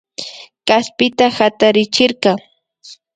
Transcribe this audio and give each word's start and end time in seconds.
Kaspita 0.67 1.25
hatarichirka 1.37 2.31